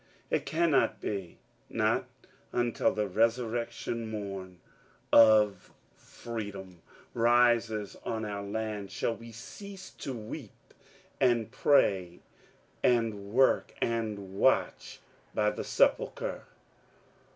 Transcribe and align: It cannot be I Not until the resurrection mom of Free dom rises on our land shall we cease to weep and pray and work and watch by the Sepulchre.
It 0.31 0.47
cannot 0.47 0.99
be 0.99 1.37
I 1.37 1.73
Not 1.77 2.05
until 2.51 2.91
the 2.91 3.05
resurrection 3.07 4.09
mom 4.09 4.59
of 5.13 5.71
Free 5.95 6.49
dom 6.49 6.81
rises 7.13 7.95
on 8.03 8.25
our 8.25 8.41
land 8.41 8.89
shall 8.89 9.15
we 9.15 9.31
cease 9.31 9.91
to 9.91 10.11
weep 10.11 10.73
and 11.19 11.51
pray 11.51 12.21
and 12.81 13.31
work 13.31 13.75
and 13.79 14.39
watch 14.39 15.01
by 15.35 15.51
the 15.51 15.63
Sepulchre. 15.63 16.45